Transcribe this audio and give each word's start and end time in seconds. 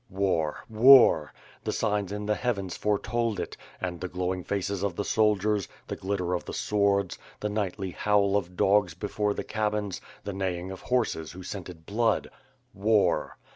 War! 0.09 0.63
War! 0.67 1.31
The 1.63 1.71
signs 1.71 2.11
in 2.11 2.25
the 2.25 2.33
heavens 2.33 2.75
foretold 2.75 3.39
it, 3.39 3.55
and 3.79 4.01
the 4.01 4.07
glowing 4.07 4.43
faces 4.43 4.81
of 4.81 4.95
the 4.95 5.05
soldiery, 5.05 5.61
the 5.85 5.95
glitter 5.95 6.33
of 6.33 6.43
the 6.43 6.53
sw©rds, 6.53 7.19
the 7.39 7.49
nightly 7.49 7.91
howl 7.91 8.35
of 8.35 8.57
dogs 8.57 8.95
before 8.95 9.35
the 9.35 9.43
cabins, 9.43 10.01
the 10.23 10.33
neighing 10.33 10.71
of 10.71 10.81
horses, 10.81 11.33
who 11.33 11.43
scented 11.43 11.85
blood, 11.85 12.31
"War." 12.73 13.37